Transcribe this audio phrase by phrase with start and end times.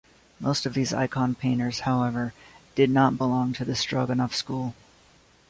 [0.39, 2.33] Most of these icon painters, however,
[2.73, 4.73] did not belong to the Stroganov School.